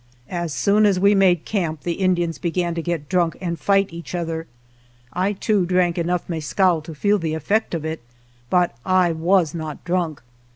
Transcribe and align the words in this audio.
As 0.31 0.51
soon 0.51 0.87
as 0.87 0.99
we 0.99 1.13
made 1.13 1.45
camp 1.45 1.81
the 1.81 1.91
Indians 2.01 2.39
began 2.39 2.73
to 2.73 2.81
get 2.81 3.07
drunk 3.07 3.37
and 3.39 3.59
fight 3.59 3.93
each 3.93 4.15
other. 4.15 4.47
I, 5.13 5.33
too, 5.33 5.63
drank 5.67 5.99
enough 5.99 6.27
mescal 6.27 6.81
to 6.85 6.95
feel 6.95 7.19
the 7.19 7.35
effect 7.35 7.75
of 7.75 7.85
it, 7.85 8.01
but 8.49 8.75
I 8.83 9.11
was 9.11 9.53
not 9.53 9.83
drunk. 9.85 10.23